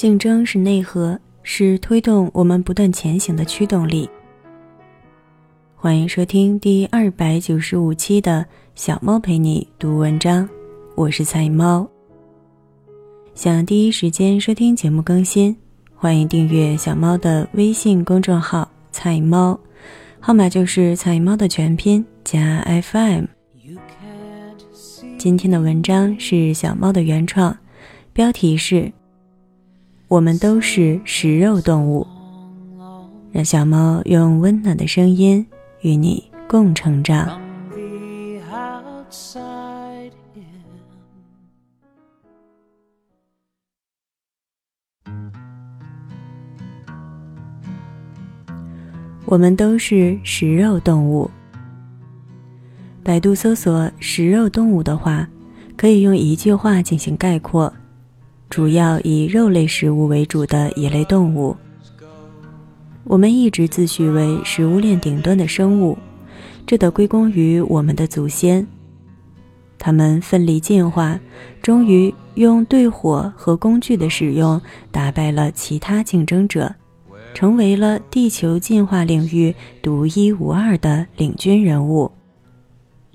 [0.00, 4.08] 竞争是内核，是推动我们不断前行的驱动力。
[5.76, 10.48] 欢迎收听第二百九十五期的小猫陪你读文章，
[10.94, 11.86] 我是菜猫。
[13.34, 15.54] 想第一时间收听节目更新，
[15.94, 19.60] 欢迎订阅小猫的微信公众号“菜猫”，
[20.18, 23.26] 号码就是菜猫的全拼加 FM。
[25.18, 27.54] 今天的文章是小猫的原创，
[28.14, 28.90] 标题是。
[30.10, 32.04] 我们都是食肉动物，
[33.30, 35.46] 让小猫用温暖的声音
[35.82, 37.40] 与你共成长。
[49.26, 51.30] 我们都是食肉动物。
[53.04, 55.28] 百度搜索“食肉动物”的话，
[55.76, 57.72] 可以用一句话进行概括。
[58.50, 61.56] 主要以肉类食物为主的一类动物，
[63.04, 65.96] 我们一直自诩为食物链顶端的生物，
[66.66, 68.66] 这得归功于我们的祖先。
[69.78, 71.18] 他们奋力进化，
[71.62, 76.74] 终于用对火和工具的使用打败了其他竞争者，
[77.32, 82.10] 成为了地球进化领域独一无二的领军人物。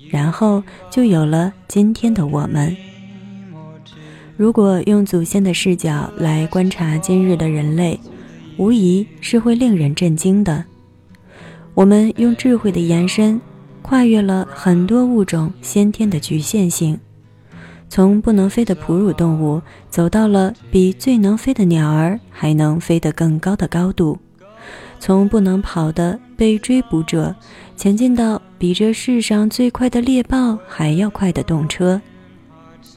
[0.10, 2.74] 然后就有了今天的我们。
[4.38, 7.98] 如果用祖先的视角来观察今日的人类，
[8.58, 10.64] 无疑是会令人震惊的。
[11.74, 13.40] 我们用智慧的延伸，
[13.82, 17.00] 跨越了很多物种先天的局限性，
[17.88, 24.18] 从不能飞的哺乳动物，走到了比最能飞的鸟儿还能飞得更高的高度；
[25.00, 27.34] 从不能跑的被追捕者，
[27.78, 32.02] 前进到比这世上最快的猎豹还要快的动车。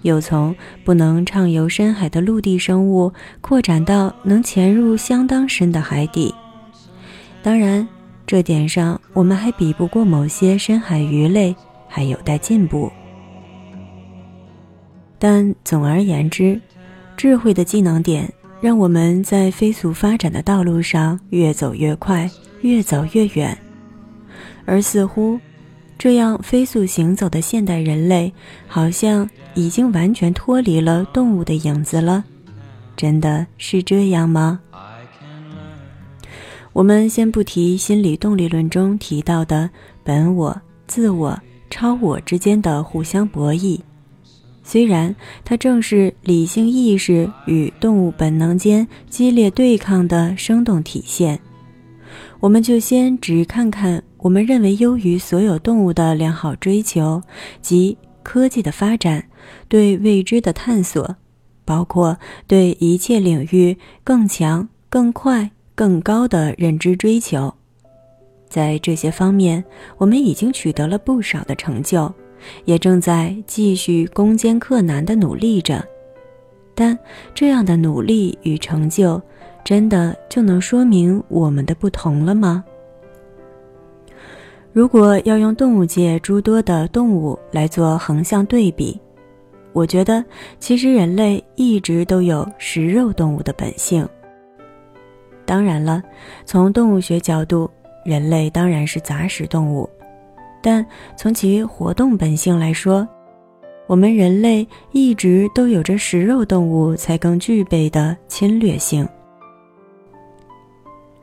[0.02, 0.54] 又从
[0.84, 6.34] 不能畅游深海的陆地生物扩展到能潜入相当深的海底。
[7.42, 7.86] 当然，
[8.26, 11.54] 这点上我们还比不过某些深海鱼类，
[11.88, 12.90] 还有待进步。
[15.18, 16.60] 但总而言之，
[17.16, 23.56] 智慧的技能点让我们在飞速发展的道路上越走越快，越走越远，
[24.64, 25.38] 而似乎。
[26.00, 28.32] 这样飞速行走的现代人类，
[28.68, 32.22] 好像已经完全脱离了动物的影子了。
[32.96, 34.60] 真的是这样吗？
[36.72, 39.68] 我们先不提心理动力论中提到的
[40.04, 41.36] 本我、自我、
[41.70, 43.80] 超我之间的互相博弈，
[44.62, 45.12] 虽然
[45.44, 51.36] 它正是理性意识与动物本能间激烈对抗的生动体现。
[52.38, 54.00] 我们就先只看看。
[54.18, 57.22] 我们认为优于所有动物的良好追求
[57.62, 59.24] 及科技的发展，
[59.68, 61.16] 对未知的探索，
[61.64, 67.54] 包括对一切领域更强、更快、更高的认知追求，
[68.48, 69.64] 在这些方面，
[69.98, 72.12] 我们已经取得了不少的成就，
[72.64, 75.84] 也正在继续攻坚克难的努力着。
[76.74, 76.98] 但
[77.34, 79.20] 这样的努力与成就，
[79.64, 82.64] 真的就能说明我们的不同了吗？
[84.72, 89.00] 如果要用动物界诸多的动物来做横向对比，
[89.78, 90.24] 我觉得
[90.58, 94.06] 其实人类一直都有食肉动物的本性。
[95.46, 96.02] 当然了，
[96.44, 97.70] 从动物学角度，
[98.04, 99.88] 人类当然是杂食动物，
[100.60, 100.84] 但
[101.16, 103.06] 从其活动本性来说，
[103.86, 109.08] 我们人类一直都有着食肉动物才更具备的侵略性。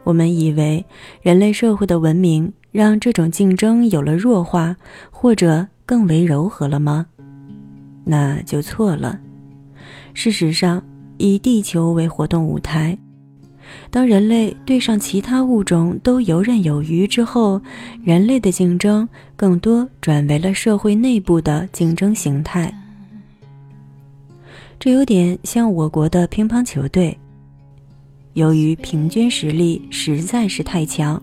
[0.05, 0.85] 我们以为
[1.21, 2.53] 人类社会的文明。
[2.75, 4.75] 让这种竞争有了弱化，
[5.09, 7.05] 或者更为柔和了吗？
[8.05, 9.19] 那就错了。
[10.13, 10.81] 事实上，
[11.17, 12.97] 以地球为活动舞台，
[13.89, 17.59] 当人类对上其他物种都游刃有余之后，
[18.03, 22.73] 人类的竞争更多转为了社会内部的竞争形态。
[24.79, 27.17] 这有点像我国的乒乓球队，
[28.33, 31.21] 由于平均实力实在是太强。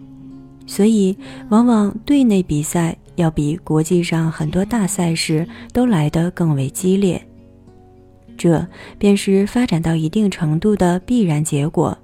[0.67, 1.17] 所以，
[1.49, 7.21] 往往队内比赛要比国际上很多大赛事都来得更为激烈，
[8.37, 8.67] 这
[8.99, 11.97] 便是发展到一定程度的必然结果。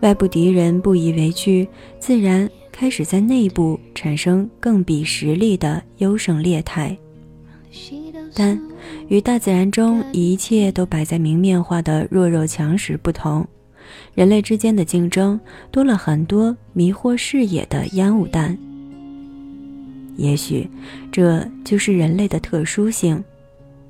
[0.00, 1.66] 外部敌人不以为惧，
[1.98, 6.96] 自然开始在内部产生更比实力的优胜劣汰。
[8.34, 8.58] 但
[9.08, 13.46] 与大自然中一切都摆在明面化的弱肉强食不同。
[14.14, 15.38] 人类之间的竞争
[15.70, 18.56] 多了很多迷惑视野的烟雾弹，
[20.22, 20.70] 也许
[21.10, 23.22] 这就是人类的特殊性。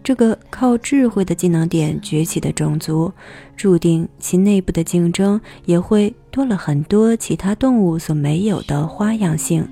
[0.02, 3.12] 这个靠智慧的技能点崛起的种族，
[3.56, 9.64] 注定其内部的竞争也会多了很多其他动物所没有的花样性。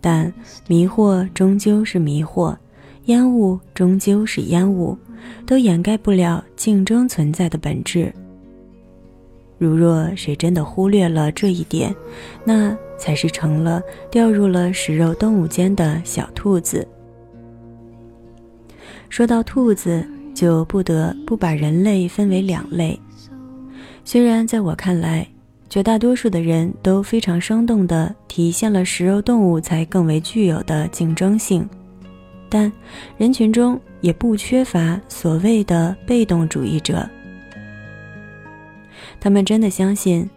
[0.00, 0.32] 但
[0.66, 2.56] 迷惑终究是迷惑，
[3.04, 4.98] 烟雾终究是烟雾，
[5.44, 8.12] 都掩盖不了竞争存在的本质。
[9.58, 11.94] 如若谁真的忽略了这一点，
[12.44, 16.86] 那才是成了掉入了食肉动物间的小兔子。
[19.08, 22.98] 说到兔子，就不得不把人类分为两类。
[24.04, 25.26] 虽然在我看来，
[25.68, 31.68] 绝大多数的人都非常生动地体现了食肉动物才更为具有的竞争性，
[32.48, 32.70] 但
[33.16, 37.08] 人群中也不缺乏所谓的被动主义者。
[39.26, 40.30] 他们真的相信，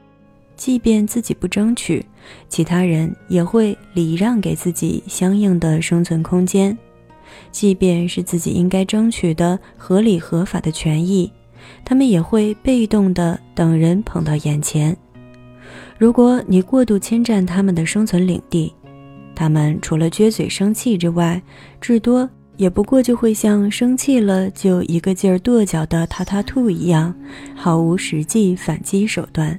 [0.55, 2.03] 即便自己不争取，
[2.47, 6.75] 其他人也会礼让给自己相应的生存空间。
[7.51, 11.31] 即便是自己应该争取的合理合法的权益，
[11.85, 14.97] 他们也会被动的等人捧到眼前。
[15.99, 18.73] 如果你过度侵占他们的生存领地，
[19.35, 21.39] 他们除了撅嘴生气之外，
[21.79, 22.27] 至多
[22.59, 27.15] 也不过就会像生气了就一个劲儿跺脚的塔塔兔一样，
[27.55, 29.57] 毫无实际反击手段。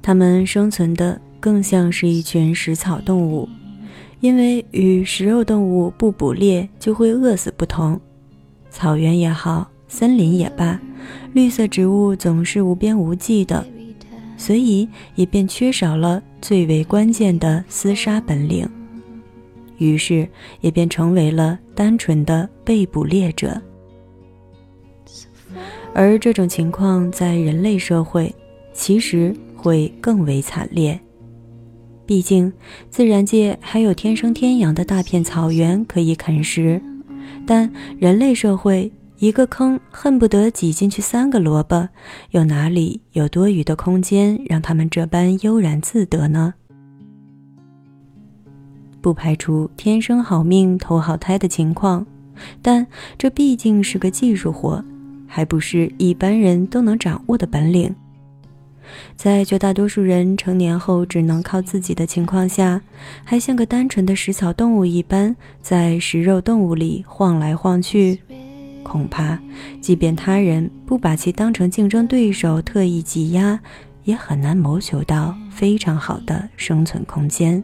[0.00, 3.48] 它们生存的更像是一群食草动物。
[4.20, 8.00] 因为与食肉动物不捕猎就会饿死不同，
[8.70, 10.80] 草原也好，森林也罢，
[11.32, 13.66] 绿色植物总是无边无际的，
[14.36, 18.68] 所以也便缺少了最为关键的厮杀本领，
[19.78, 20.28] 于是
[20.60, 23.60] 也便成为了单纯的被捕猎者。
[25.94, 28.32] 而这种情况在人类社会，
[28.72, 30.98] 其实会更为惨烈。
[32.04, 32.52] 毕竟，
[32.88, 36.80] 自然界还有天生天养的大片草原可以啃食，
[37.46, 41.88] 但人类社会一个坑恨不得挤进去三个萝卜，
[42.30, 46.54] 又哪里有多余的空间让他们这般悠然自得呢？
[49.00, 52.06] 不排除天生好命投好胎的情况，
[52.60, 52.86] 但
[53.16, 54.84] 这毕竟是个技术活，
[55.26, 57.94] 还不是一般人都能掌握的本领。
[59.16, 62.80] 在绝大多数人成年后只能靠自己的情况下，
[63.22, 68.18] 还像个单纯的食草动物一般在食肉动物里晃来晃去，
[68.82, 69.38] 恐怕
[69.80, 73.60] 即便他人不把其当成竞争对手特意挤压，
[74.04, 77.62] 也很难谋求到非常好的生存空间。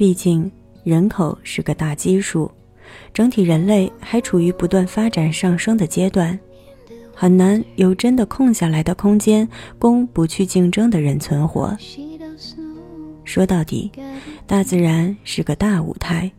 [0.00, 0.50] 毕竟
[0.82, 2.50] 人口是个大基数，
[3.12, 6.38] 整体人类还处于不断发展上升的阶段。
[7.14, 9.46] 很难有真的空下来的空间
[9.78, 11.76] 供不去竞争的人存活。
[13.24, 13.92] 说到底，
[14.46, 16.32] 大自然是个大舞台，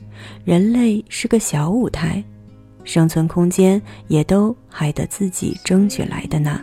[0.44, 2.24] 人类是个小舞台，
[2.84, 6.60] 生存空间也都还得自己争取来的呢。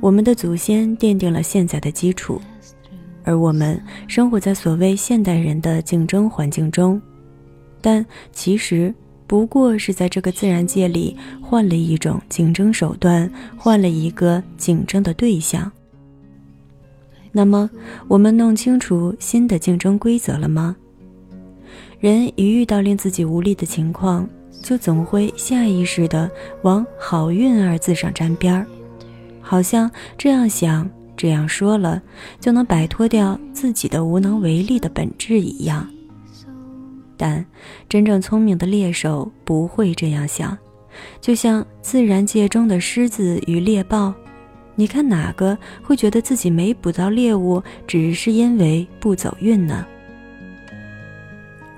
[0.00, 2.40] 我们的祖先奠定了现在的基础，
[3.24, 7.00] 而我们生活在所谓现代人的竞争环境中，
[7.80, 8.94] 但其实。
[9.26, 15.72] 不过是在这个自然界里换了一种竞争手段，换了一个竞争的对象。
[17.32, 17.68] 那么，
[18.06, 20.76] 我们弄清楚新的竞争规则了吗？
[22.00, 24.28] 人一遇到令自己无力的情况，
[24.62, 26.30] 就总会下意识地
[26.62, 28.66] 往“好运”二字上沾边儿，
[29.40, 32.02] 好像这样想、这样说了，
[32.40, 35.88] 就能摆脱掉自己的无能为力的本质一样。
[37.16, 37.44] 但
[37.88, 40.56] 真正聪明的猎手不会这样想，
[41.20, 44.12] 就像自然界中的狮子与猎豹，
[44.74, 49.86] 你看哪个会觉得自己没捕到猎物只是因为不走运呢？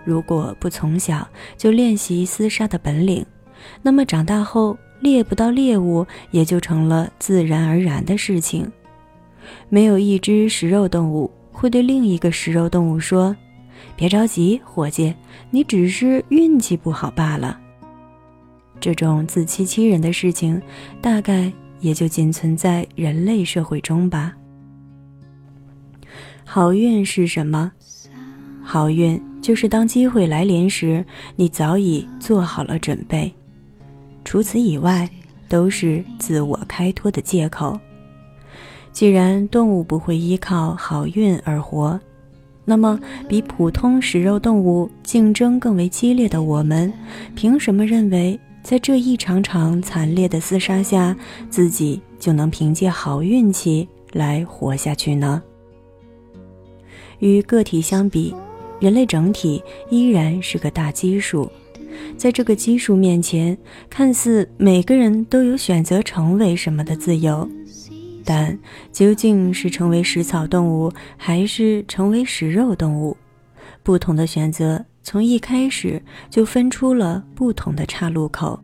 [0.04, 3.26] 如果不从小就练习厮杀的本领，
[3.82, 8.70] 那么长大后猎不到猎物也就成了自然而然的事情。
[9.68, 13.34] 没有一只食肉动物会对另一个食肉动物说。
[13.94, 15.14] 别着急，伙计，
[15.50, 17.58] 你只是运气不好罢了。
[18.78, 20.60] 这种自欺欺人的事情，
[21.00, 21.50] 大概
[21.80, 24.34] 也就仅存在人类社会中吧。
[26.44, 27.72] 好运是什么？
[28.62, 31.04] 好运就是当机会来临时，
[31.36, 33.32] 你早已做好了准备。
[34.24, 35.08] 除此以外，
[35.48, 37.78] 都是自我开脱的借口。
[38.96, 42.00] 既然动物不会依靠好运而活。
[42.64, 42.98] 那么，
[43.28, 46.90] 比普通食肉动物竞争更为激烈的我们，
[47.34, 51.14] 凭什么认为在这一场场惨烈的厮杀下，
[51.50, 55.42] 自己就能凭借好运气来活下去呢？
[57.18, 58.34] 与个体相比，
[58.80, 61.52] 人类整体依然是个大基数。
[62.16, 63.58] 在这个基数面前，
[63.90, 67.46] 看似每个人都有选择成为什么的自由，
[68.26, 68.58] 但
[68.92, 73.16] 究竟是成为食草动物，还是成为食肉动物，
[73.84, 78.60] 不同的选择从一开始就分出了不同的岔路口。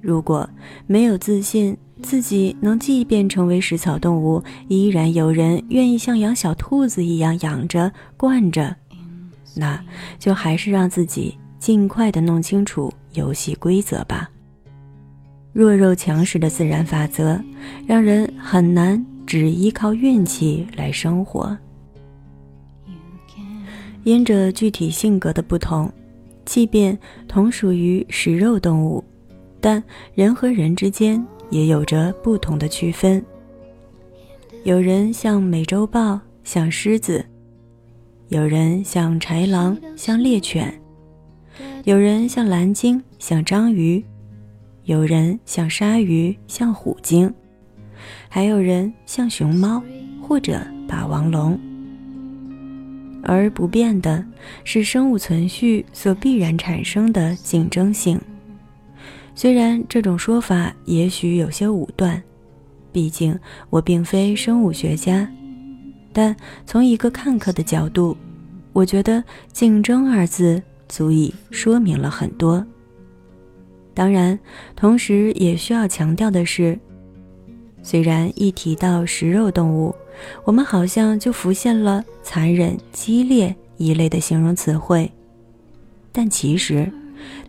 [0.00, 0.48] 如果
[0.86, 8.74] 没有自信，自己能即便成为食草动物，依然有人愿意像养小兔子一样养着、惯着，
[9.54, 9.78] 那
[10.18, 11.38] 就还是让自己。
[11.60, 14.28] 尽快的弄清楚游戏规则吧。
[15.54, 17.40] 弱肉强食的自然法则，
[17.86, 21.56] 让人很难只依靠运气来生活。
[24.02, 25.88] 因着具体性格的不同，
[26.44, 29.02] 即便同属于食肉动物，
[29.60, 29.82] 但
[30.12, 33.24] 人和人之间也有着不同的区分。
[34.64, 37.24] 有人像美洲豹，像狮子；
[38.26, 40.74] 有人像豺狼，像猎犬。
[41.84, 44.02] 有人像蓝鲸，像章鱼；
[44.84, 47.28] 有人像鲨鱼，像虎鲸；
[48.28, 49.82] 还有人像熊猫
[50.20, 51.58] 或者霸王龙。
[53.22, 54.24] 而不变的
[54.62, 58.20] 是生物存续所必然产生的竞争性。
[59.34, 62.22] 虽然这种说法也许有些武断，
[62.92, 63.38] 毕竟
[63.70, 65.26] 我并非生物学家，
[66.12, 66.36] 但
[66.66, 68.16] 从一个看客的角度，
[68.74, 70.62] 我觉得“竞争”二字。
[70.86, 72.64] 足以说明了很多。
[73.94, 74.38] 当然，
[74.74, 76.78] 同时也需要强调的是，
[77.82, 79.94] 虽然一提到食肉动物，
[80.44, 85.10] 我们好像就浮现了残忍、激烈一类的形容词汇，
[86.10, 86.90] 但其实，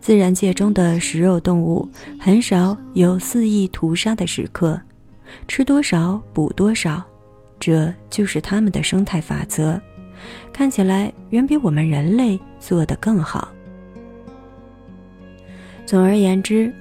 [0.00, 1.88] 自然界中的食肉动物
[2.18, 4.80] 很少有肆意屠杀的时刻，
[5.48, 7.02] 吃多少补多少，
[7.58, 9.80] 这就是它们的生态法则。
[10.52, 13.48] 看起来远比我们人类做得更好。
[15.86, 16.72] 总而言之，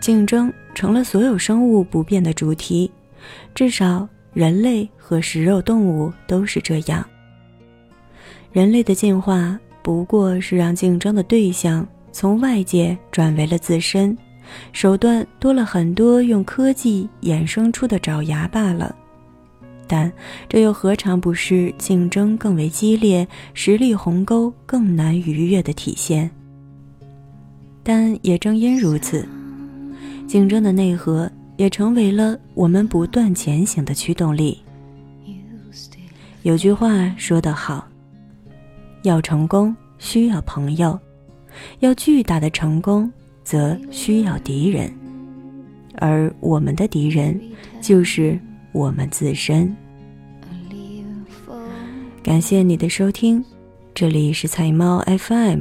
[0.00, 2.90] 竞争成了所有生物不变的主题，
[3.54, 7.04] 至少人类和食肉动物都是这样。
[8.52, 14.16] 人类的进化不过是让竞争的对象从外界转为了自身，
[14.72, 18.96] 手段多了很多，用科技衍生出的爪牙罢了。
[19.86, 20.10] 但
[20.48, 26.30] 这又何尝不是竞争更为激烈、实力鸿沟更难逾越的体现？
[27.84, 29.24] 但也正因如此，
[30.26, 34.58] 竞争的内核也成为了我们不断前行的驱动力。
[36.42, 37.86] 有句话说得好
[39.04, 40.98] ：“要成功需要朋友，
[41.78, 43.08] 要巨大的成功
[43.44, 44.92] 则需要敌人，
[45.96, 47.38] 而我们的敌人
[47.80, 48.36] 就是。”
[48.74, 49.72] 我们自身。
[52.24, 53.40] 感谢你的收听，
[53.94, 55.60] 这里是菜猫 FM，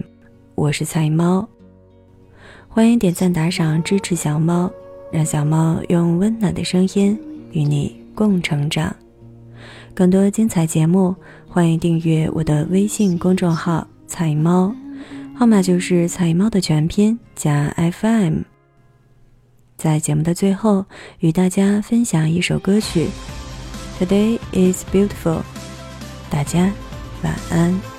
[0.56, 1.48] 我是菜猫。
[2.76, 4.68] 欢迎点赞打赏支持小猫，
[5.12, 7.16] 让小猫用温暖的声音
[7.52, 8.96] 与你共成长。
[9.94, 11.16] 更多精彩节目，
[11.48, 14.74] 欢迎订阅我的微信公众号“菜猫”，
[15.38, 18.40] 号码就是“菜猫”的全拼加 FM。
[19.78, 20.84] 在节目的最后，
[21.20, 23.08] 与大家分享一首歌曲
[24.04, 25.42] 《Today Is Beautiful》，
[26.32, 26.74] 大家
[27.22, 27.93] 晚安。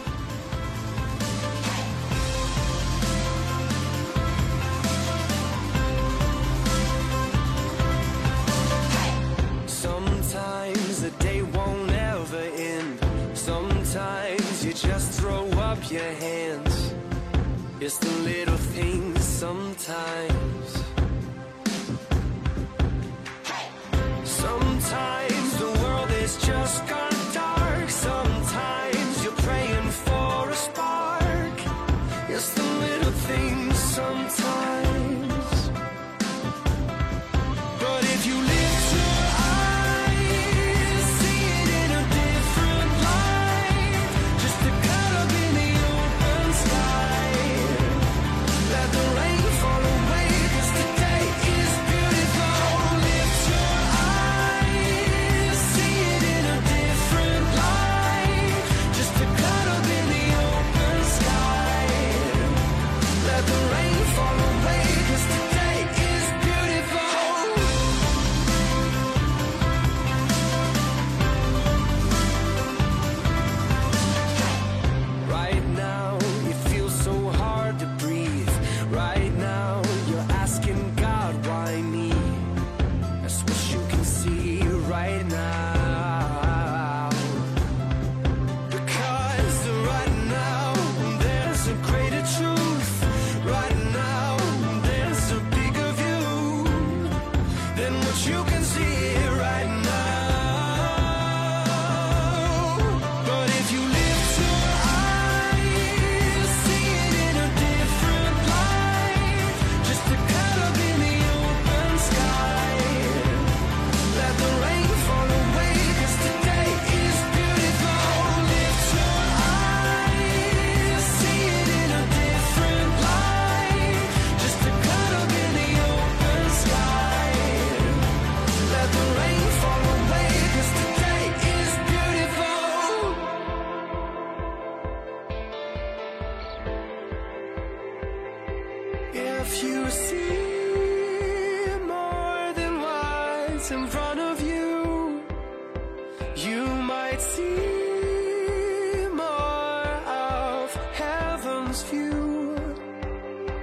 [151.74, 152.54] lost you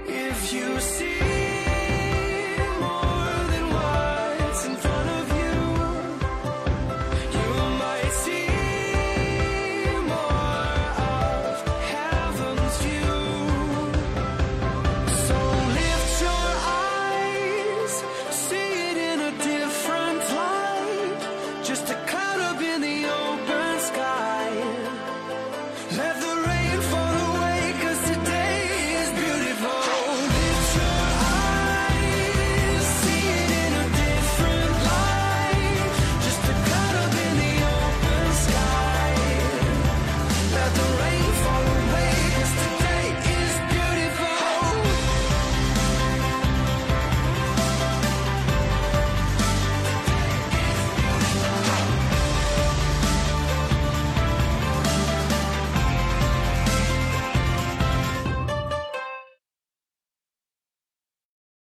[0.05, 1.30] if you see